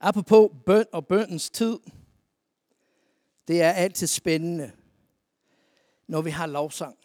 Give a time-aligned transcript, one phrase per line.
[0.00, 1.78] Apropos bøn og bøndens tid.
[3.48, 4.72] Det er altid spændende,
[6.08, 6.96] når vi har lovsang.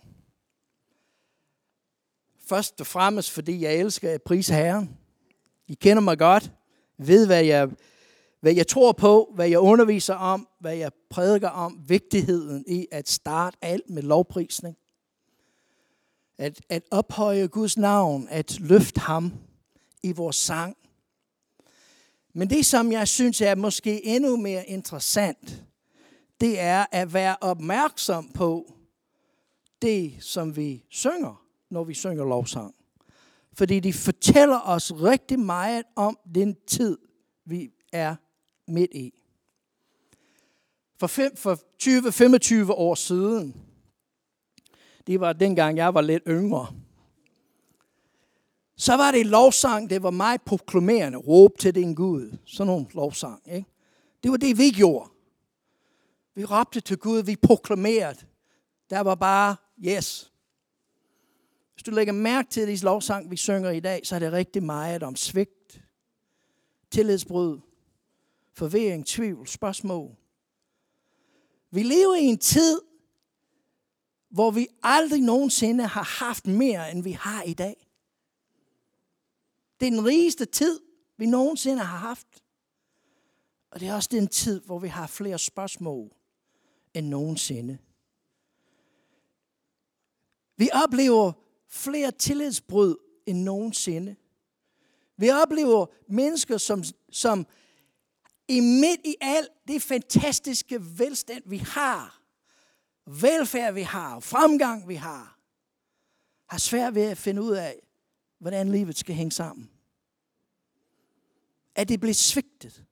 [2.45, 4.97] Først og fremmest, fordi jeg elsker at prise Herren.
[5.67, 6.51] I kender mig godt,
[6.97, 7.69] ved hvad jeg,
[8.39, 13.09] hvad jeg tror på, hvad jeg underviser om, hvad jeg prædiker om, vigtigheden i at
[13.09, 14.77] starte alt med lovprisning.
[16.37, 19.33] At, at ophøje Guds navn, at løfte ham
[20.03, 20.77] i vores sang.
[22.33, 25.63] Men det, som jeg synes er måske endnu mere interessant,
[26.41, 28.73] det er at være opmærksom på
[29.81, 32.75] det, som vi synger, når vi synger lovsang.
[33.53, 36.97] Fordi de fortæller os rigtig meget om den tid,
[37.45, 38.15] vi er
[38.67, 39.13] midt i.
[40.99, 43.55] For, for 20-25 år siden,
[45.07, 46.67] det var dengang jeg var lidt yngre,
[48.83, 51.17] så var det lovsang, det var meget proklamerende.
[51.17, 52.37] Råb til din Gud.
[52.45, 53.41] Sådan nogle lovsang.
[53.51, 53.69] Ikke?
[54.23, 55.09] Det var det, vi gjorde.
[56.35, 58.25] Vi råbte til Gud, vi proklamerede.
[58.89, 60.31] Der var bare, yes.
[61.73, 64.63] Hvis du lægger mærke til de lovsang, vi synger i dag, så er det rigtig
[64.63, 65.81] meget om svigt,
[66.91, 67.59] tillidsbrud,
[68.53, 70.15] forvirring, tvivl, spørgsmål.
[71.71, 72.81] Vi lever i en tid,
[74.29, 77.87] hvor vi aldrig nogensinde har haft mere, end vi har i dag.
[79.79, 80.79] Det er den rigeste tid,
[81.17, 82.43] vi nogensinde har haft.
[83.71, 86.11] Og det er også den tid, hvor vi har flere spørgsmål
[86.93, 87.77] end nogensinde.
[90.57, 91.31] Vi oplever
[91.67, 94.15] flere tillidsbrud end nogensinde.
[95.17, 97.47] Vi oplever mennesker, som, som
[98.47, 102.21] i midt i alt det fantastiske velstand, vi har,
[103.05, 105.39] velfærd, vi har, fremgang, vi har,
[106.49, 107.79] har svært ved at finde ud af,
[108.43, 109.69] hvordan livet skal hænge sammen.
[111.75, 112.83] At det bliver svigtet.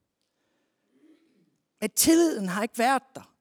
[1.81, 3.35] At tilliden har ikke været der.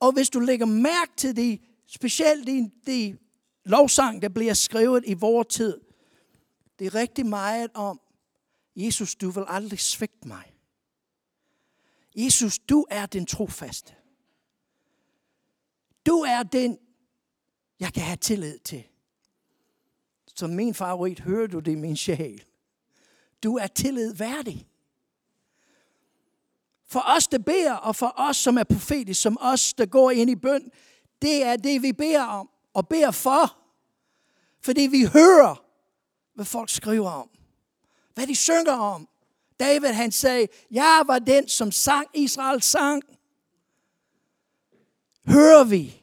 [0.00, 3.18] Og hvis du lægger mærke til det, specielt i de
[3.64, 5.80] lovsang, der bliver skrevet i vores tid,
[6.78, 8.00] det er rigtig meget om,
[8.76, 10.54] Jesus, du vil aldrig svigte mig.
[12.16, 13.94] Jesus, du er den trofaste.
[16.06, 16.78] Du er den,
[17.80, 18.84] jeg kan have tillid til.
[20.34, 22.44] Som min favorit, hører du det, min sjæl.
[23.42, 24.68] Du er tillid værdig.
[26.86, 30.30] For os, der beder, og for os, som er profetiske, som os, der går ind
[30.30, 30.70] i bøn,
[31.22, 33.56] det er det, vi beder om og beder for.
[34.60, 35.64] Fordi vi hører,
[36.34, 37.30] hvad folk skriver om.
[38.14, 39.08] Hvad de synger om.
[39.60, 43.02] David han sagde, jeg var den, som sang Israels sang.
[45.26, 46.02] Hører vi?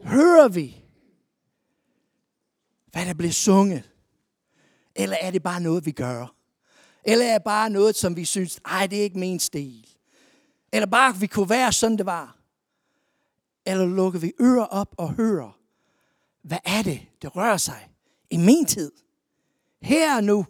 [0.00, 0.82] Hører vi?
[2.98, 3.90] Hvad der bliver sunget?
[4.94, 6.34] Eller er det bare noget, vi gør?
[7.04, 9.88] Eller er det bare noget, som vi synes, ej, det er ikke min stil?
[10.72, 12.38] Eller bare, vi kunne være sådan, det var?
[13.66, 15.58] Eller lukker vi ører op og hører,
[16.42, 17.88] hvad er det, der rører sig
[18.30, 18.92] i min tid?
[19.82, 20.46] Her og nu.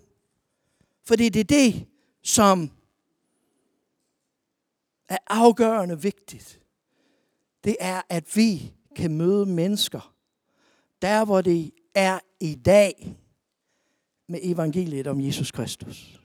[1.05, 1.87] Fordi det er det,
[2.23, 2.71] som
[5.09, 6.61] er afgørende vigtigt.
[7.65, 10.15] Det er, at vi kan møde mennesker,
[11.03, 13.17] der hvor det er i dag,
[14.29, 16.21] med evangeliet om Jesus Kristus.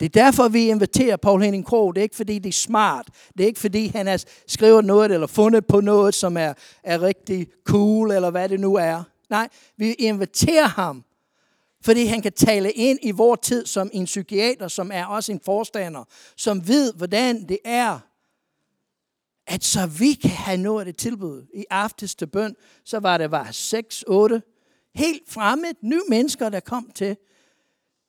[0.00, 1.94] Det er derfor, vi inviterer Paul Henning Krog.
[1.94, 3.06] Det er ikke, fordi det er smart.
[3.36, 7.02] Det er ikke, fordi han har skrevet noget eller fundet på noget, som er, er
[7.02, 9.02] rigtig cool, eller hvad det nu er.
[9.30, 11.04] Nej, vi inviterer ham,
[11.84, 15.40] fordi han kan tale ind i vores tid som en psykiater, som er også en
[15.44, 16.04] forstander,
[16.36, 17.98] som ved, hvordan det er,
[19.46, 21.46] at så vi kan have noget af det tilbud.
[21.54, 24.42] I aftes til bøn, så var det var 6, 8,
[24.94, 27.16] helt fremme, nye mennesker, der kom til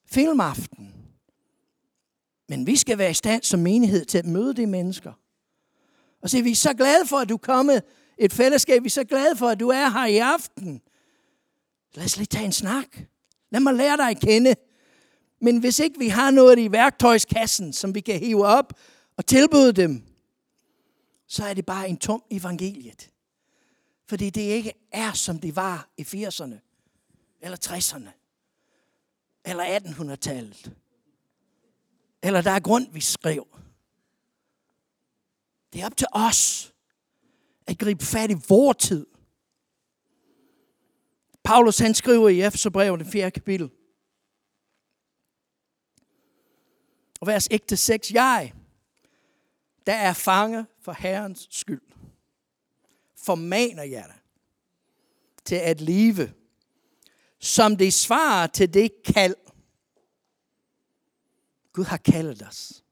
[0.06, 0.94] filmaften.
[2.50, 5.14] Men vi skal være i stand som menighed til at møde de mennesker.
[6.22, 7.84] Og se, vi er så glade for, at du er kommet
[8.18, 8.84] et fællesskab.
[8.84, 10.81] Vi er så glade for, at du er her i aften.
[11.94, 12.88] Lad os lige tage en snak.
[13.52, 14.56] Lad mig lære dig at kende.
[15.42, 18.74] Men hvis ikke vi har noget i værktøjskassen, som vi kan hive op
[19.18, 20.06] og tilbyde dem,
[21.27, 23.12] så er det bare en tom evangeliet.
[24.06, 26.56] Fordi det ikke er, som det var i 80'erne,
[27.41, 28.09] eller 60'erne,
[29.45, 30.71] eller 1800-tallet.
[32.24, 33.47] Eller der er grund, vi skrev.
[35.74, 36.74] Det er op til os
[37.68, 39.06] at gribe fat i vor tid.
[41.44, 43.69] Paulus han skriver i Efeserbrevet, det fjerde kapitel.
[47.19, 48.13] Og vers 1-6.
[48.13, 48.53] Jeg,
[49.85, 51.81] der er fange for Herrens skyld,
[53.16, 54.19] formaner jeg dig
[55.45, 56.34] til at leve,
[57.39, 59.36] som det svarer til det kald,
[61.74, 62.84] Gud har kaldet os.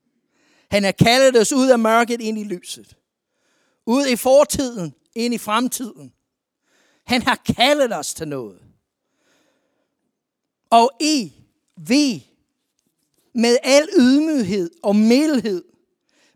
[0.71, 2.97] Han har kaldet os ud af mørket ind i lyset.
[3.86, 6.13] Ud i fortiden, ind i fremtiden.
[7.03, 8.62] Han har kaldet os til noget.
[10.69, 11.33] Og I,
[11.77, 12.27] vi,
[13.33, 15.75] med al ydmyghed og mildhed,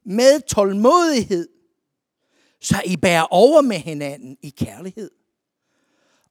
[0.06, 1.48] med tålmodighed,
[2.62, 5.12] så I bærer over med hinanden i kærlighed.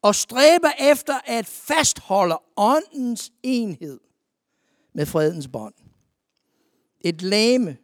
[0.03, 4.01] Og stræber efter at fastholde åndens enhed
[4.95, 5.75] med fredens bånd.
[7.01, 7.77] Et lame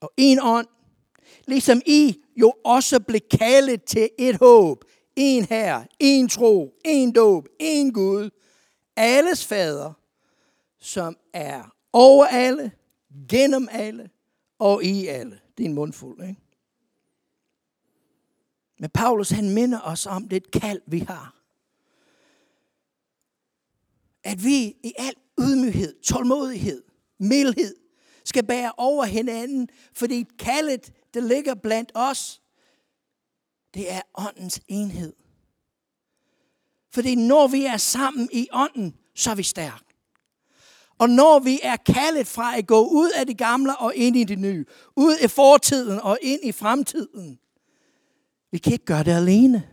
[0.00, 0.66] og en ånd,
[1.46, 4.84] ligesom I jo også blev kaldet til et håb,
[5.16, 8.30] en her, en tro, en dåb, en Gud,
[8.96, 9.92] alles fader,
[10.80, 12.72] som er over alle,
[13.28, 14.10] gennem alle
[14.62, 15.40] og i alle.
[15.58, 16.40] Det er en mundfuld, ikke?
[18.78, 21.36] Men Paulus han minder os om det kald, vi har.
[24.24, 26.82] At vi i al ydmyghed, tålmodighed,
[27.18, 27.76] mildhed,
[28.24, 32.42] skal bære over hinanden, fordi kaldet, det ligger blandt os,
[33.74, 35.12] det er åndens enhed.
[36.90, 39.91] Fordi når vi er sammen i ånden, så er vi stærke.
[41.02, 44.24] Og når vi er kaldet fra at gå ud af det gamle og ind i
[44.24, 44.64] det nye,
[44.96, 47.38] ud i fortiden og ind i fremtiden,
[48.52, 49.68] vi kan ikke gøre det alene.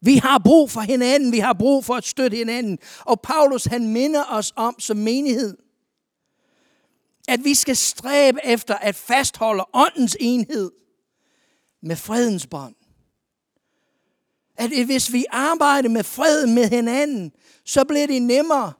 [0.00, 2.78] Vi har brug for hinanden, vi har brug for at støtte hinanden.
[3.00, 5.56] Og Paulus han minder os om som menighed,
[7.28, 10.70] at vi skal stræbe efter at fastholde åndens enhed
[11.82, 12.74] med fredens bånd.
[14.56, 17.32] At hvis vi arbejder med fred med hinanden,
[17.64, 18.72] så bliver det nemmere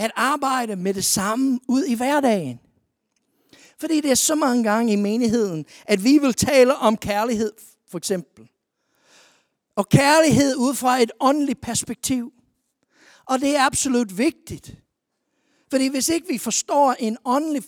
[0.00, 2.60] at arbejde med det samme ud i hverdagen.
[3.78, 7.52] Fordi det er så mange gange i menigheden, at vi vil tale om kærlighed,
[7.90, 8.48] for eksempel.
[9.76, 12.32] Og kærlighed ud fra et åndeligt perspektiv.
[13.24, 14.74] Og det er absolut vigtigt.
[15.70, 17.62] Fordi hvis ikke vi forstår en åndelig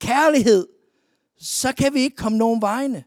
[0.00, 0.66] kærlighed,
[1.38, 3.04] så kan vi ikke komme nogen vegne.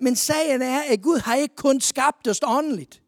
[0.00, 3.02] Men sagen er, at Gud har ikke kun skabt os åndeligt.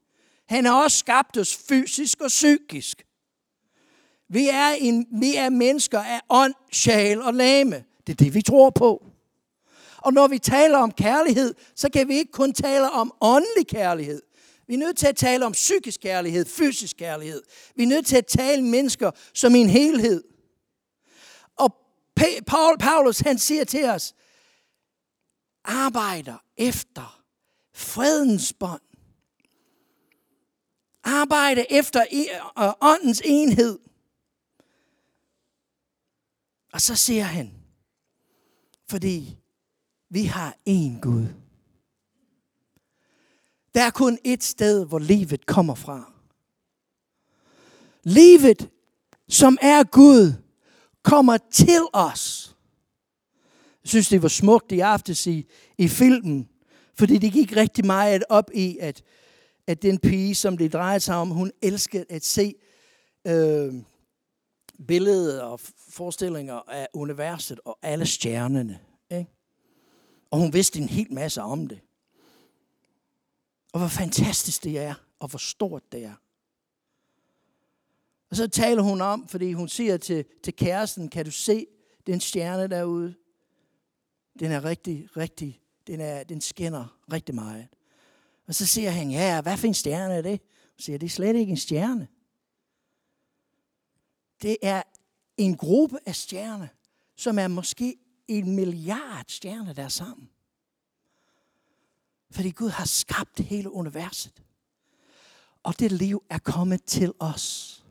[0.49, 3.03] Han har også skabt os fysisk og psykisk.
[4.33, 7.85] Vi er, en, vi er mennesker af ånd, sjæl og lame.
[8.07, 9.07] Det er det, vi tror på.
[9.99, 14.23] Og når vi taler om kærlighed, så kan vi ikke kun tale om åndelig kærlighed.
[14.69, 17.43] Vi er nødt til at tale om psykisk kærlighed, fysisk kærlighed.
[17.77, 20.25] Vi er nødt til at tale mennesker som en helhed.
[21.57, 21.75] Og
[22.47, 24.15] Paul, Paulus han siger til os,
[25.65, 27.23] arbejder efter
[27.75, 28.83] fredens bånd.
[31.05, 32.27] Arbejde efter e,
[32.81, 33.79] åndens enhed.
[36.73, 37.53] Og så siger han,
[38.89, 39.39] fordi
[40.11, 41.27] vi har én Gud.
[43.75, 46.13] Der er kun et sted, hvor livet kommer fra.
[48.05, 48.71] Livet,
[49.29, 50.33] som er Gud,
[51.03, 52.57] kommer til os.
[53.83, 55.47] Jeg synes, det var smukt i aftes i,
[55.79, 56.49] i filmen,
[56.95, 59.03] fordi det gik rigtig meget op i, at,
[59.67, 62.55] at den pige, som det drejede sig om, hun elskede at se
[63.27, 63.75] øh,
[64.87, 68.81] billeder og forestillinger af universet og alle stjernerne.
[69.11, 69.31] Ikke?
[70.31, 71.81] Og hun vidste en hel masse om det.
[73.73, 76.15] Og hvor fantastisk det er, og hvor stort det er.
[78.31, 81.67] Og så taler hun om, fordi hun siger til, til kæresten, kan du se
[82.07, 83.15] den stjerne derude?
[84.39, 87.69] Den er rigtig, rigtig, den, er, den skinner rigtig meget.
[88.47, 90.41] Og så siger han, ja, hvad for en stjerne er det?
[90.71, 92.09] Hun siger, det er slet ikke en stjerne.
[94.43, 94.83] Det er
[95.37, 96.67] en gruppe af stjerner,
[97.17, 97.97] som er måske
[98.29, 100.29] en milliard stjerner, der er sammen.
[102.31, 104.43] Fordi Gud har skabt hele universet.
[105.63, 107.85] Og det liv er kommet til os.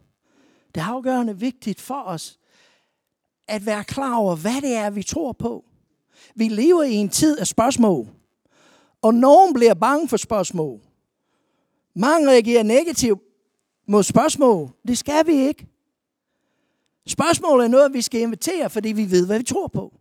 [0.75, 2.39] Det er afgørende vigtigt for os,
[3.48, 5.65] at være klar over, hvad det er, vi tror på.
[6.36, 8.08] Vi lever i en tid af spørgsmål.
[9.01, 10.81] Og nogen bliver bange for spørgsmål.
[11.93, 13.22] Mange reagerer negativt
[13.88, 14.70] mod spørgsmål.
[14.88, 15.71] Det skal vi ikke.
[17.08, 19.93] Spørgsmål er noget, vi skal invitere, fordi vi ved, hvad vi tror på.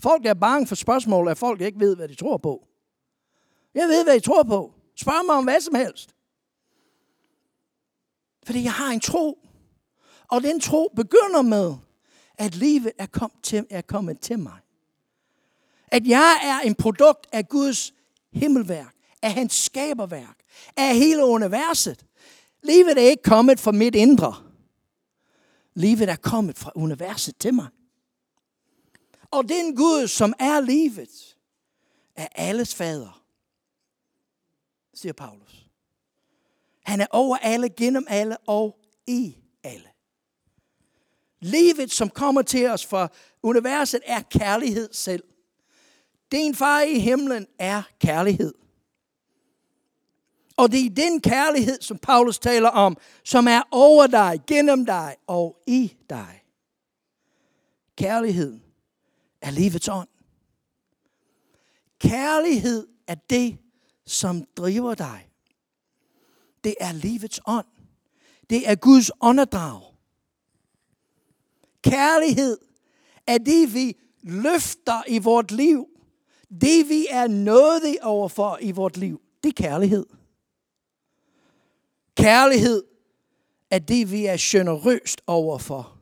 [0.00, 2.66] Folk er bange for spørgsmål, at folk ikke ved, hvad de tror på.
[3.74, 4.74] Jeg ved, hvad I tror på.
[4.96, 6.14] Spørg mig om hvad som helst.
[8.46, 9.38] Fordi jeg har en tro.
[10.28, 11.74] Og den tro begynder med,
[12.38, 14.58] at livet er kommet til, er kommet til mig.
[15.88, 17.92] At jeg er en produkt af Guds
[18.32, 20.36] himmelværk, af hans skaberværk,
[20.76, 22.06] af hele universet.
[22.62, 24.47] Livet er ikke kommet fra mit indre.
[25.78, 27.66] Livet er kommet fra universet til mig.
[29.30, 31.36] Og den Gud, som er livet,
[32.16, 33.22] er alles fader,
[34.94, 35.70] siger Paulus.
[36.84, 39.88] Han er over alle, gennem alle og i alle.
[41.40, 43.08] Livet, som kommer til os fra
[43.42, 45.24] universet, er kærlighed selv.
[46.32, 48.54] Din far i himlen er kærlighed.
[50.58, 55.16] Og det er den kærlighed, som Paulus taler om, som er over dig, gennem dig
[55.26, 56.42] og i dig.
[57.96, 58.60] Kærlighed
[59.40, 60.08] er livets ånd.
[62.00, 63.58] Kærlighed er det,
[64.06, 65.28] som driver dig.
[66.64, 67.66] Det er livets ånd.
[68.50, 69.80] Det er Guds åndedrag.
[71.82, 72.58] Kærlighed
[73.26, 75.86] er det, vi løfter i vort liv.
[76.60, 79.20] Det, vi er nådige overfor i vort liv.
[79.42, 80.06] Det er kærlighed.
[82.18, 82.82] Kærlighed
[83.70, 85.98] er det, vi er generøst overfor.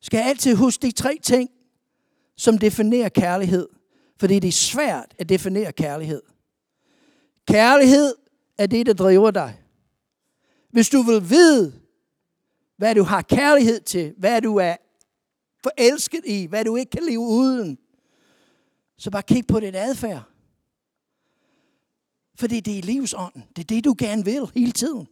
[0.00, 1.50] Skal jeg altid huske de tre ting,
[2.36, 3.68] som definerer kærlighed.
[4.18, 6.22] Fordi det er svært at definere kærlighed.
[7.48, 8.14] Kærlighed
[8.58, 9.62] er det, der driver dig.
[10.70, 11.80] Hvis du vil vide,
[12.76, 14.76] hvad du har kærlighed til, hvad du er
[15.62, 17.78] forelsket i, hvad du ikke kan leve uden,
[18.98, 20.29] så bare kig på dit adfærd.
[22.40, 23.44] Fordi det er livsånden.
[23.56, 25.08] Det er det, du gerne vil hele tiden.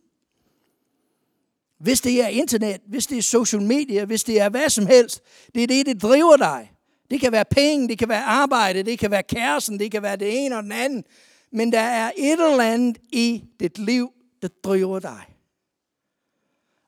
[1.79, 5.23] Hvis det er internet, hvis det er social media, hvis det er hvad som helst,
[5.55, 6.73] det er det, det driver dig.
[7.11, 10.17] Det kan være penge, det kan være arbejde, det kan være kæresten, det kan være
[10.17, 11.05] det ene og den anden.
[11.53, 15.25] Men der er et eller andet i dit liv, der driver dig.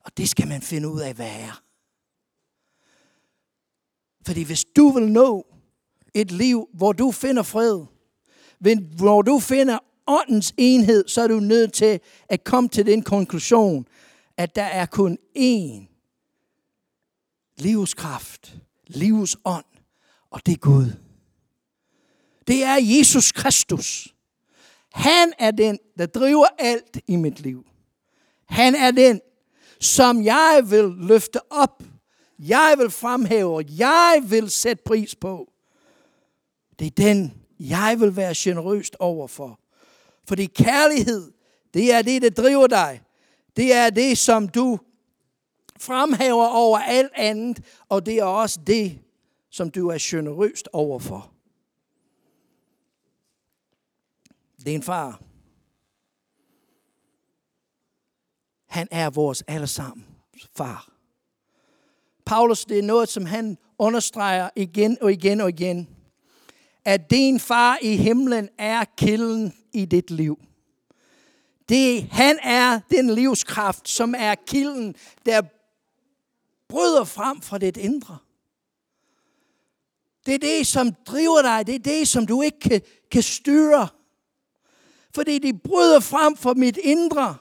[0.04, 1.62] Og det skal man finde ud af, hvad er.
[4.26, 5.46] Fordi hvis du vil nå
[6.14, 7.84] et liv, hvor du finder fred,
[8.96, 9.78] hvor du finder
[10.10, 13.86] åndens enhed, så er du nødt til at komme til den konklusion,
[14.36, 15.86] at der er kun én
[17.58, 19.64] livskraft, livs ånd,
[20.30, 20.92] og det er Gud.
[22.46, 24.14] Det er Jesus Kristus.
[24.92, 27.66] Han er den, der driver alt i mit liv.
[28.48, 29.20] Han er den,
[29.80, 31.82] som jeg vil løfte op.
[32.38, 33.64] Jeg vil fremhæve.
[33.68, 35.52] Jeg vil sætte pris på.
[36.78, 39.59] Det er den, jeg vil være generøst overfor.
[40.30, 41.32] Fordi kærlighed,
[41.74, 43.02] det er det, der driver dig.
[43.56, 44.78] Det er det, som du
[45.78, 48.98] fremhæver over alt andet, og det er også det,
[49.50, 51.32] som du er generøst overfor.
[54.58, 55.22] Det er en far.
[58.66, 60.06] Han er vores allesammen
[60.56, 60.92] far.
[62.26, 65.88] Paulus, det er noget, som han understreger igen og igen og igen.
[66.84, 70.38] At din far i himlen er kilden i dit liv.
[71.68, 74.94] Det, han er den livskraft, som er kilden,
[75.26, 75.42] der
[76.68, 78.18] bryder frem fra dit indre.
[80.26, 81.66] Det er det, som driver dig.
[81.66, 83.88] Det er det, som du ikke kan, kan styre.
[85.14, 87.36] Fordi det bryder frem fra mit indre.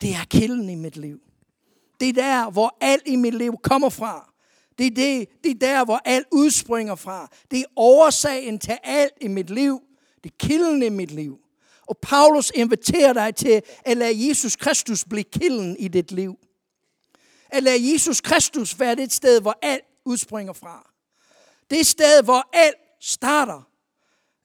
[0.00, 1.20] Det er kilden i mit liv.
[2.00, 4.29] Det er der, hvor alt i mit liv kommer fra.
[4.80, 7.28] Det er, det, det er der, hvor alt udspringer fra.
[7.50, 9.80] Det er årsagen til alt i mit liv.
[10.24, 11.38] Det er kilden i mit liv.
[11.86, 16.36] Og Paulus inviterer dig til at lade Jesus Kristus blive kilden i dit liv.
[17.50, 20.90] At lade Jesus Kristus være det sted, hvor alt udspringer fra.
[21.70, 23.68] Det sted, hvor alt starter.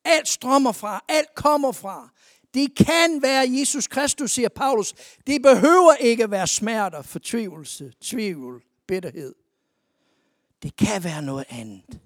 [0.06, 1.04] Alt strømmer fra.
[1.08, 2.10] Alt kommer fra.
[2.54, 4.94] Det kan være Jesus Kristus, siger Paulus.
[5.27, 9.44] Det behøver ikke være smerter, fortvivlelse, tvivl, bitterhed.
[10.65, 12.00] Det kan være noget andet.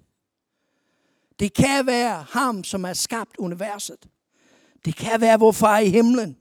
[1.38, 4.08] Det kan være ham, som har skabt universet.
[4.84, 6.38] Det kan være vor far i himlen.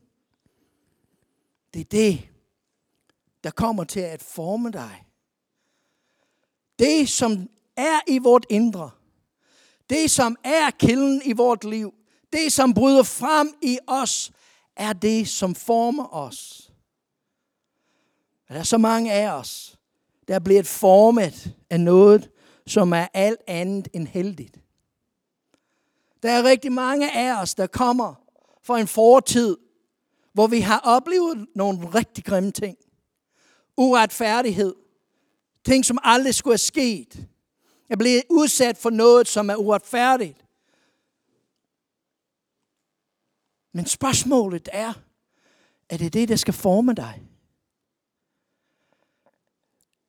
[1.73, 2.29] Det er det,
[3.43, 5.05] der kommer til at forme dig.
[6.79, 8.91] Det, som er i vort indre.
[9.89, 11.93] Det, som er kilden i vort liv.
[12.33, 14.31] Det, som bryder frem i os,
[14.75, 16.71] er det, som former os.
[18.47, 19.78] Der er så mange af os,
[20.29, 22.31] der bliver formet af noget,
[22.67, 24.59] som er alt andet end heldigt.
[26.23, 28.15] Der er rigtig mange af os, der kommer
[28.63, 29.57] fra en fortid,
[30.33, 32.77] hvor vi har oplevet nogle rigtig grimme ting.
[33.77, 34.75] Uretfærdighed.
[35.65, 37.27] Ting, som aldrig skulle have sket.
[37.89, 40.45] Jeg blev udsat for noget, som er uretfærdigt.
[43.73, 44.93] Men spørgsmålet er,
[45.89, 47.28] er det det, der skal forme dig?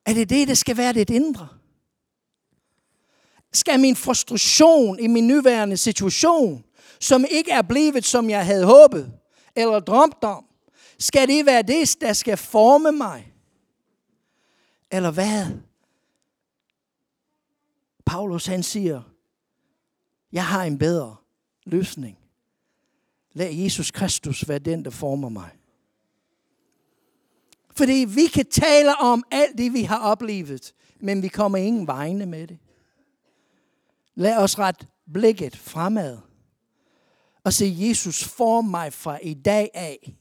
[0.05, 1.47] Er det det, der skal være det indre?
[3.53, 6.63] Skal min frustration i min nuværende situation,
[6.99, 9.13] som ikke er blevet, som jeg havde håbet
[9.55, 10.45] eller drømt om,
[10.99, 13.33] skal det være det, der skal forme mig?
[14.91, 15.45] Eller hvad?
[18.05, 19.01] Paulus han siger,
[20.31, 21.15] jeg har en bedre
[21.65, 22.17] løsning.
[23.33, 25.49] Lad Jesus Kristus være den, der former mig.
[27.81, 32.25] Fordi vi kan tale om alt det, vi har oplevet, men vi kommer ingen vegne
[32.25, 32.59] med det.
[34.15, 36.17] Lad os ret blikket fremad
[37.43, 40.13] og se Jesus form mig fra i dag af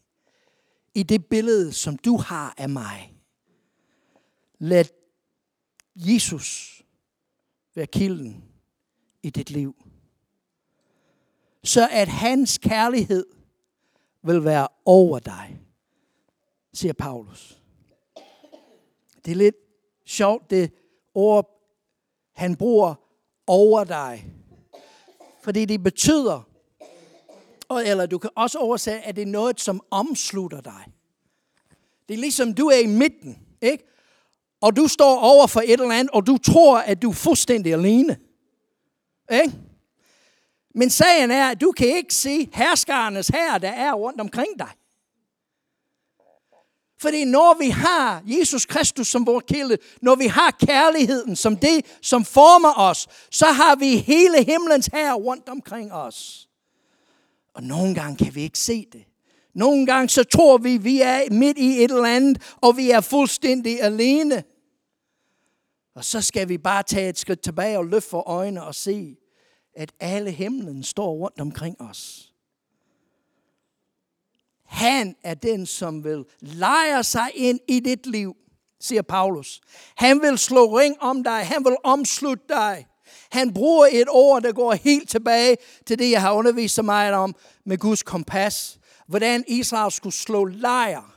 [0.94, 3.14] i det billede, som du har af mig.
[4.58, 4.84] Lad
[5.94, 6.82] Jesus
[7.74, 8.44] være kilden
[9.22, 9.74] i dit liv.
[11.64, 13.26] Så at hans kærlighed
[14.22, 15.59] vil være over dig,
[16.72, 17.58] siger Paulus.
[19.24, 19.56] Det er lidt
[20.06, 20.72] sjovt, det
[21.14, 21.60] ord,
[22.32, 22.94] han bruger
[23.46, 24.26] over dig.
[25.42, 26.48] Fordi det betyder,
[27.84, 30.86] eller du kan også oversætte, at det er noget, som omslutter dig.
[32.08, 33.84] Det er ligesom, du er i midten, ikke?
[34.60, 37.72] Og du står over for et eller andet, og du tror, at du er fuldstændig
[37.72, 38.18] alene.
[39.32, 39.52] Ikke?
[40.74, 44.70] Men sagen er, at du kan ikke se herskernes her, der er rundt omkring dig.
[47.00, 51.98] Fordi når vi har Jesus Kristus som vores kilde, når vi har kærligheden som det,
[52.02, 56.48] som former os, så har vi hele himlens her rundt omkring os.
[57.54, 59.04] Og nogle gange kan vi ikke se det.
[59.54, 63.00] Nogle gange så tror vi, vi er midt i et eller andet, og vi er
[63.00, 64.44] fuldstændig alene.
[65.94, 69.16] Og så skal vi bare tage et skridt tilbage og løfte for øjnene og se,
[69.76, 72.29] at alle himlen står rundt omkring os.
[74.70, 78.36] Han er den, som vil lege sig ind i dit liv,
[78.80, 79.60] siger Paulus.
[79.96, 81.46] Han vil slå ring om dig.
[81.46, 82.86] Han vil omslutte dig.
[83.30, 87.14] Han bruger et ord, der går helt tilbage til det, jeg har undervist så meget
[87.14, 87.34] om
[87.66, 88.78] med Guds kompas.
[89.06, 91.14] Hvordan Israel skulle slå lejr.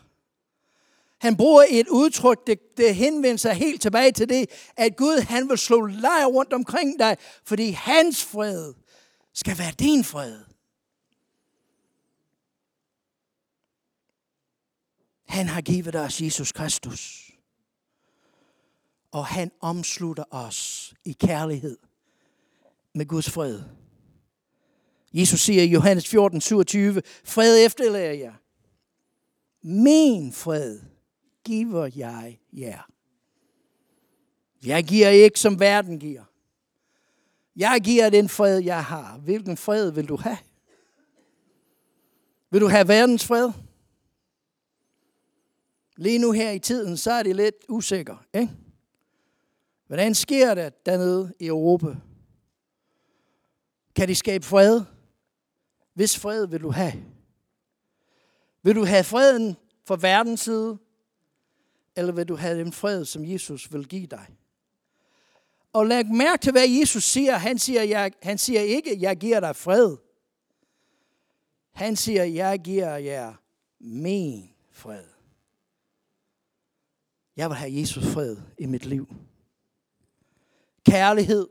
[1.21, 5.49] Han bruger et udtryk, det, det henvender sig helt tilbage til det, at Gud han
[5.49, 8.73] vil slå lejr rundt omkring dig, fordi hans fred
[9.33, 10.52] skal være din fred.
[15.33, 17.31] Han har givet os Jesus Kristus.
[19.11, 21.77] Og han omslutter os i kærlighed
[22.93, 23.61] med Guds fred.
[25.13, 28.33] Jesus siger i Johannes 14, 27, fred efterlader jer.
[29.61, 30.79] Min fred
[31.45, 32.89] giver jeg jer.
[34.65, 36.23] Jeg giver ikke, som verden giver.
[37.55, 39.17] Jeg giver den fred, jeg har.
[39.17, 40.37] Hvilken fred vil du have?
[42.51, 43.51] Vil du have verdens fred?
[45.95, 48.25] Lige nu her i tiden, så er det lidt usikker.
[48.33, 48.53] Ikke?
[49.87, 51.95] Hvordan sker det dernede i Europa?
[53.95, 54.81] Kan de skabe fred?
[55.93, 56.93] Hvis fred vil du have?
[58.63, 60.77] Vil du have freden for verdens side?
[61.95, 64.27] Eller vil du have den fred, som Jesus vil give dig?
[65.73, 67.37] Og læg mærke til, hvad Jesus siger.
[67.37, 69.97] Han siger, jeg, han siger ikke, jeg giver dig fred.
[71.71, 73.33] Han siger, jeg giver jer
[73.79, 75.12] min fred.
[77.37, 79.07] Jeg vil have Jesus fred i mit liv.
[80.85, 81.47] Kærlighed.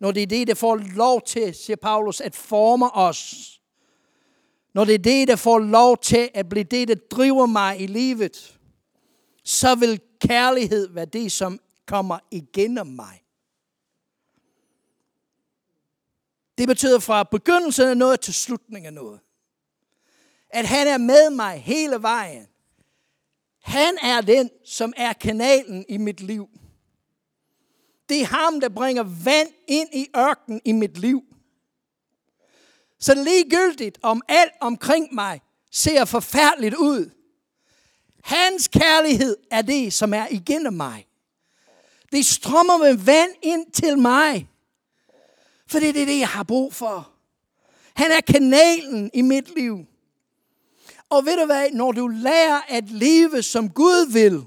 [0.00, 3.60] Når det er det, der får lov til, siger Paulus, at forme os.
[4.74, 7.86] Når det er det, der får lov til at blive det, der driver mig i
[7.86, 8.58] livet,
[9.44, 13.22] så vil kærlighed være det, som kommer igennem mig.
[16.58, 19.20] Det betyder fra begyndelsen af noget til slutningen af noget.
[20.50, 22.46] At han er med mig hele vejen.
[23.62, 26.48] Han er den, som er kanalen i mit liv.
[28.08, 31.22] Det er ham, der bringer vand ind i ørkenen i mit liv.
[32.98, 37.10] Så ligegyldigt om alt omkring mig ser forfærdeligt ud.
[38.22, 41.06] Hans kærlighed er det, som er igennem mig.
[42.12, 44.48] Det strømmer med vand ind til mig.
[45.66, 47.10] For det er det, jeg har brug for.
[47.94, 49.86] Han er kanalen i mit liv.
[51.12, 54.44] Og ved du hvad, når du lærer at leve som Gud vil,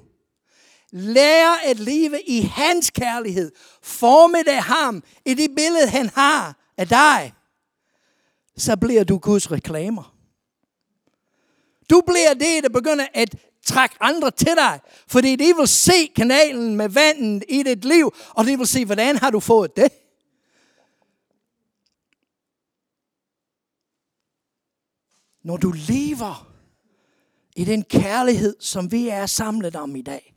[0.92, 3.52] lærer at leve i hans kærlighed,
[3.82, 7.34] formet af ham, i det billede, han har af dig,
[8.58, 10.16] så bliver du Guds reklamer.
[11.90, 16.76] Du bliver det, der begynder at trække andre til dig, fordi de vil se kanalen
[16.76, 19.92] med vandet i dit liv, og de vil se, hvordan har du fået det?
[25.44, 26.55] Når du lever
[27.56, 30.36] i den kærlighed, som vi er samlet om i dag.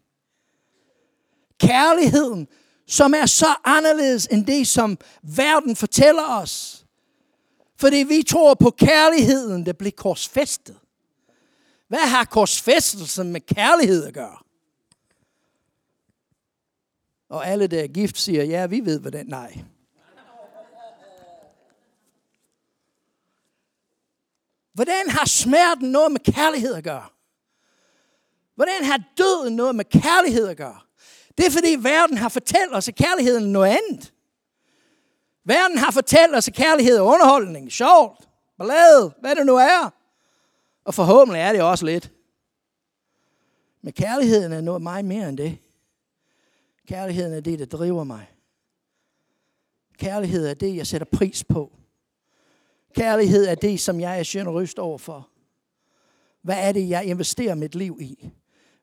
[1.60, 2.48] Kærligheden,
[2.86, 6.86] som er så anderledes end det, som verden fortæller os.
[7.76, 10.76] Fordi vi tror på kærligheden, der bliver korsfæstet.
[11.88, 14.38] Hvad har korsfæstelsen med kærlighed at gøre?
[17.28, 19.26] Og alle, der er gift, siger, ja, vi ved, hvad den...
[19.26, 19.64] Nej.
[24.78, 27.06] Hvordan har smerten noget med kærlighed at gøre?
[28.54, 30.80] Hvordan har døden noget med kærlighed at gøre?
[31.38, 34.12] Det er fordi verden har fortalt os, at kærligheden er noget andet.
[35.44, 39.90] Verden har fortalt os, at kærlighed er underholdning, sjovt, ballade, hvad det nu er.
[40.84, 42.12] Og forhåbentlig er det også lidt.
[43.82, 45.58] Men kærligheden er noget meget mere end det.
[46.88, 48.30] Kærligheden er det, der driver mig.
[49.98, 51.72] Kærlighed er det, jeg sætter pris på.
[52.98, 55.28] Kærlighed er det, som jeg er generøst overfor.
[56.42, 58.30] Hvad er det, jeg investerer mit liv i?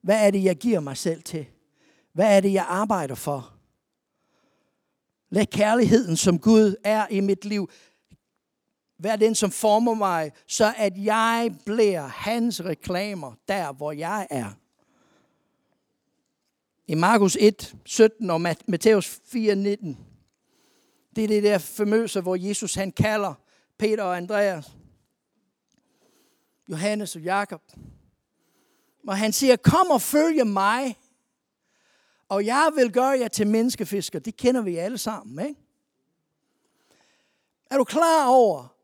[0.01, 1.45] Hvad er det, jeg giver mig selv til?
[2.13, 3.53] Hvad er det, jeg arbejder for?
[5.29, 7.69] Lad kærligheden, som Gud er i mit liv,
[8.99, 14.49] være den, som former mig, så at jeg bliver hans reklamer der, hvor jeg er.
[16.87, 19.97] I Markus 1, 17 og Matthæus 4, 19.
[21.15, 23.44] Det er det der famøse, hvor Jesus han kalder
[23.77, 24.71] Peter og Andreas,
[26.69, 27.61] Johannes og Jakob.
[29.07, 30.97] Og han siger, kom og følge mig,
[32.29, 34.19] og jeg vil gøre jer til menneskefisker.
[34.19, 35.61] Det kender vi alle sammen, ikke?
[37.71, 38.75] Er du klar over,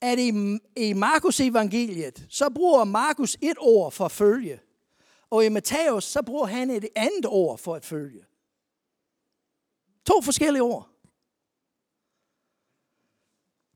[0.00, 4.60] at i, i Markus evangeliet, så bruger Markus et ord for at følge.
[5.30, 8.24] Og i Matthæus, så bruger han et andet ord for at følge.
[10.06, 10.88] To forskellige ord.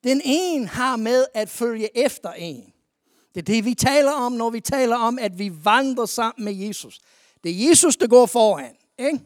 [0.04, 2.72] Den ene har med at følge efter en.
[3.34, 6.54] Det er det, vi taler om, når vi taler om, at vi vandrer sammen med
[6.54, 7.00] Jesus.
[7.44, 8.76] Det er Jesus, der går foran.
[8.98, 9.20] Ikke?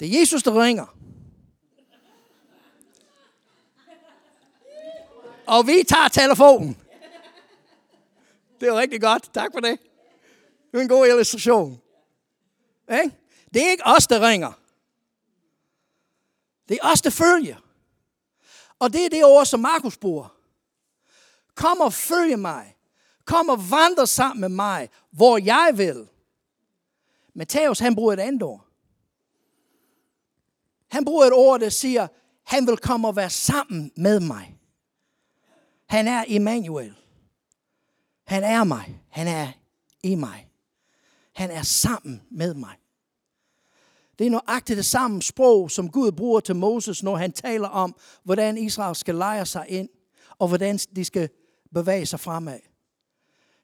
[0.00, 0.96] Det er Jesus, der ringer.
[5.46, 6.76] Og vi tager telefonen.
[8.60, 9.34] Det er rigtig godt.
[9.34, 9.78] Tak for det.
[10.72, 11.80] Det er en god illustration.
[12.92, 13.16] Ikke?
[13.54, 14.52] Det er ikke os, der ringer.
[16.68, 17.63] Det er os, der følger.
[18.78, 20.36] Og det er det ord, som Markus bruger.
[21.54, 22.76] Kom og følg mig.
[23.24, 26.08] Kom og vandre sammen med mig, hvor jeg vil.
[27.34, 28.66] Matthæus, han bruger et andet ord.
[30.90, 32.08] Han bruger et ord, der siger,
[32.44, 34.58] han vil komme og være sammen med mig.
[35.86, 36.94] Han er Emmanuel.
[38.24, 39.02] Han er mig.
[39.10, 39.52] Han er
[40.02, 40.50] i mig.
[41.34, 42.76] Han er sammen med mig.
[44.18, 47.96] Det er nøjagtigt det samme sprog, som Gud bruger til Moses, når han taler om,
[48.24, 49.88] hvordan Israel skal lejre sig ind,
[50.38, 51.28] og hvordan de skal
[51.74, 52.58] bevæge sig fremad.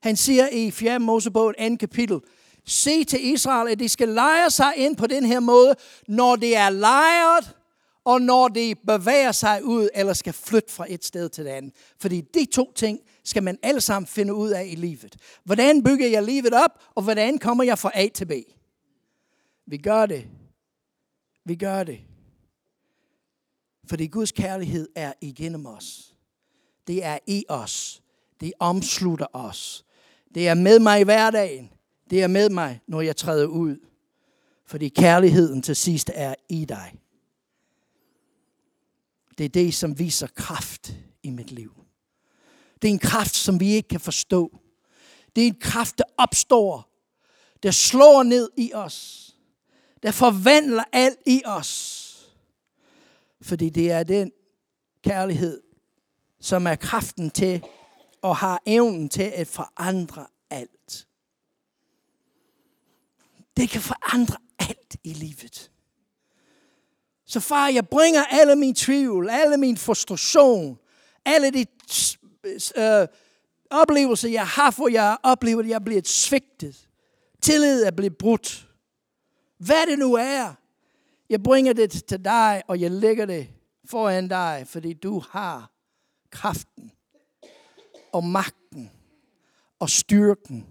[0.02, 0.98] Han siger i 4.
[0.98, 1.76] Mosebog, 2.
[1.80, 2.20] kapitel,
[2.66, 5.74] se til Israel, at de skal lejre sig ind på den her måde,
[6.08, 7.56] når det er lejret,
[8.04, 11.74] og når de bevæger sig ud, eller skal flytte fra et sted til det andet.
[12.00, 15.16] Fordi de to ting skal man alle sammen finde ud af i livet.
[15.44, 18.32] Hvordan bygger jeg livet op, og hvordan kommer jeg fra A til B?
[19.66, 20.24] Vi gør det.
[21.50, 22.00] Vi gør det.
[23.88, 26.16] Fordi Guds kærlighed er igennem os.
[26.86, 28.02] Det er i os.
[28.40, 29.84] Det omslutter os.
[30.34, 31.70] Det er med mig i hverdagen.
[32.10, 33.76] Det er med mig, når jeg træder ud.
[34.66, 36.94] Fordi kærligheden til sidst er i dig.
[39.38, 41.84] Det er det, som viser kraft i mit liv.
[42.82, 44.58] Det er en kraft, som vi ikke kan forstå.
[45.36, 46.90] Det er en kraft, der opstår,
[47.62, 49.29] der slår ned i os,
[50.02, 51.96] der forvandler alt i os.
[53.42, 54.32] Fordi det er den
[55.04, 55.62] kærlighed,
[56.40, 57.64] som er kraften til
[58.22, 61.06] og har evnen til at forandre alt.
[63.56, 65.70] Det kan forandre alt i livet.
[67.26, 70.78] Så far, jeg bringer alle min tvivl, alle min frustration,
[71.24, 71.66] alle de
[72.76, 73.08] øh,
[73.70, 76.88] oplevelser, jeg har, hvor jeg oplever, at jeg er blevet svigtet.
[77.42, 78.69] Tillid er blevet brudt.
[79.60, 80.54] Hvad det nu er,
[81.30, 83.48] jeg bringer det til dig, og jeg lægger det
[83.84, 85.70] foran dig, fordi du har
[86.30, 86.92] kraften
[88.12, 88.90] og magten
[89.78, 90.66] og styrken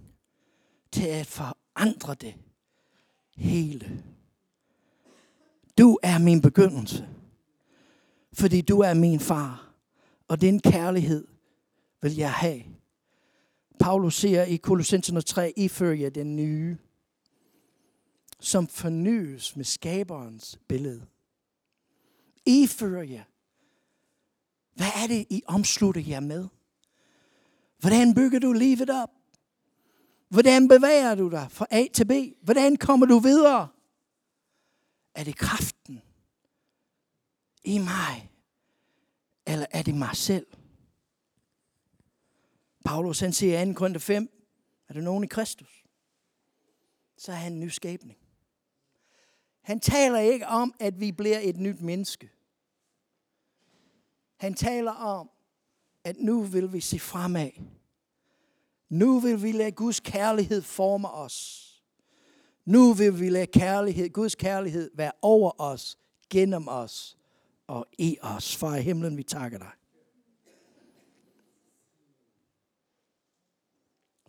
[0.92, 2.36] til at forandre det
[3.36, 4.04] hele.
[5.78, 7.10] Du er min begyndelse,
[8.34, 9.74] fordi du er min far,
[10.28, 11.28] og den kærlighed
[12.02, 12.64] vil jeg have.
[13.80, 16.78] Paulus siger i Kolossenserne 3, I følger den nye,
[18.40, 21.08] som fornyes med skaberens billede.
[22.46, 23.24] I fører jer.
[24.74, 26.48] Hvad er det, I omslutter jer med?
[27.78, 29.10] Hvordan bygger du livet op?
[30.30, 32.12] Hvordan bevæger du dig fra A til B?
[32.42, 33.68] Hvordan kommer du videre?
[35.16, 36.02] Er det kraften
[37.64, 38.32] i mig?
[39.48, 40.48] Eller er det mig selv?
[42.86, 43.74] Paulus han siger i 2.
[43.74, 44.30] Korinther 5,
[44.88, 45.84] er der nogen i Kristus?
[47.18, 48.20] Så er han en ny skabning.
[49.62, 52.30] Han taler ikke om, at vi bliver et nyt menneske.
[54.38, 55.30] Han taler om,
[56.04, 57.52] at nu vil vi se fremad.
[58.90, 61.66] Nu vil vi lade Guds kærlighed forme os.
[62.66, 65.98] Nu vil vi lade kærlighed, Guds kærlighed være over os,
[66.30, 67.18] gennem os
[67.68, 68.56] og i os.
[68.56, 69.72] Far i himlen, vi takker dig.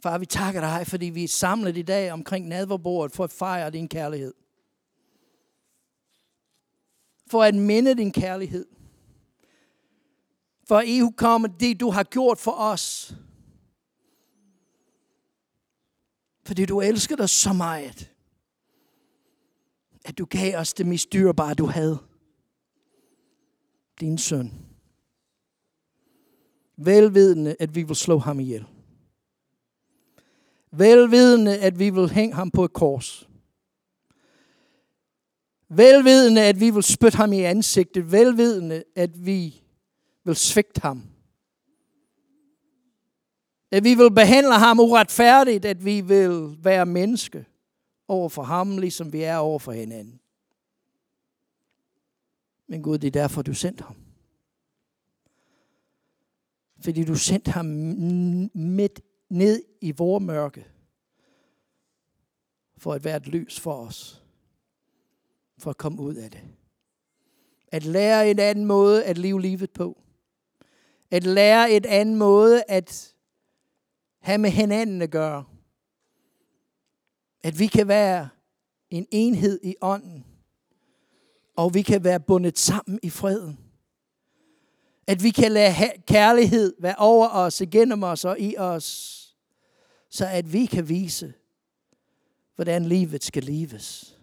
[0.03, 3.71] Far, vi takker dig, fordi vi er samlet i dag omkring nadverbordet for at fejre
[3.71, 4.35] din kærlighed.
[7.31, 8.67] For at minde din kærlighed.
[10.69, 13.15] For EU kommer det, du har gjort for os.
[16.47, 18.11] Fordi du elsker dig så meget,
[20.05, 21.99] at du gav os det mest dyrebare, du havde.
[24.01, 24.53] Din søn.
[26.77, 28.65] Velvidende, at vi vil slå ham ihjel.
[30.73, 33.30] Velvidende, at vi vil hænge ham på et kors.
[35.73, 38.13] Velvidende, at vi vil spytte ham i ansigtet.
[38.13, 39.63] Velvidende, at vi
[40.25, 41.03] vil svigte ham.
[43.71, 47.47] At vi vil behandle ham uretfærdigt, at vi vil være menneske
[48.09, 50.21] over for ham, ligesom vi er over for hinanden.
[52.67, 53.97] Men Gud, det er derfor, du sendte ham.
[56.85, 57.67] Fordi du sendte ham
[58.55, 60.67] midt ned i vores mørke,
[62.79, 64.20] for at være et lys for os,
[65.61, 66.41] for at komme ud af det.
[67.73, 70.03] At lære en anden måde at leve livet på.
[71.11, 73.15] At lære et anden måde at
[74.21, 75.45] have med hinanden at gøre.
[77.43, 78.29] At vi kan være
[78.91, 80.25] en enhed i ånden.
[81.57, 83.59] Og vi kan være bundet sammen i freden.
[85.07, 85.75] At vi kan lade
[86.07, 89.17] kærlighed være over os, igennem os og i os.
[90.11, 91.35] Så at vi kan vise,
[92.55, 94.20] hvordan livet skal leves.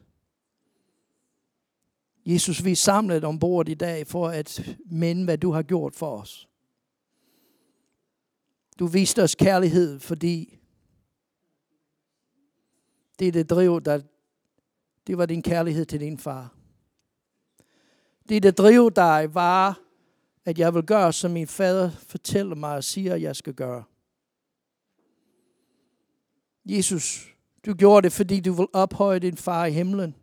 [2.30, 6.18] Jesus, vi er samlet ombord i dag for at minde, hvad du har gjort for
[6.22, 6.50] os.
[8.80, 10.60] Du viste os kærlighed, fordi
[13.20, 14.04] det, det driver dig,
[15.08, 16.56] det var din kærlighed til din far.
[18.30, 19.80] Det, der driver dig, var,
[20.46, 23.84] at jeg vil gøre, som min fader fortæller mig og siger, at jeg skal gøre.
[26.66, 27.36] Jesus,
[27.66, 30.16] du gjorde det, fordi du vil ophøje din far i himlen.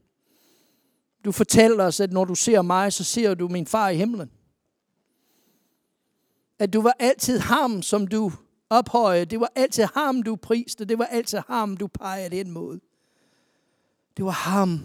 [1.24, 4.30] Du fortæller os, at når du ser mig, så ser du min far i himlen.
[6.58, 8.32] At du var altid ham, som du
[8.70, 9.24] ophøjede.
[9.24, 10.84] Det var altid ham, du priste.
[10.84, 12.80] Det var altid ham, du pegede ind mod.
[14.16, 14.80] Det var ham,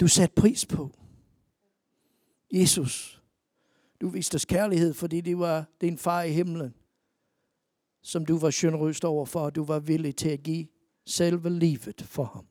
[0.00, 0.90] du satte pris på.
[2.52, 3.22] Jesus,
[4.00, 6.74] du viste os kærlighed, fordi det var din far i himlen,
[8.02, 10.66] som du var generøst overfor, og du var villig til at give
[11.06, 12.46] selve livet for ham.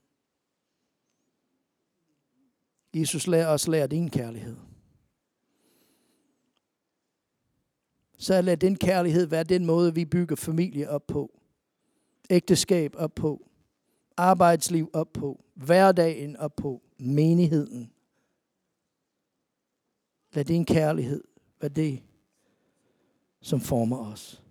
[2.94, 4.58] Jesus, lær os lære din kærlighed.
[8.18, 11.40] Så lad den kærlighed være den måde, vi bygger familie op på.
[12.30, 13.48] Ægteskab op på.
[14.18, 15.44] Arbejdsliv op på.
[15.54, 16.82] Hverdagen op på.
[16.98, 17.92] Menigheden.
[20.34, 21.24] Lad din kærlighed
[21.62, 22.04] være det,
[23.42, 24.43] som former os.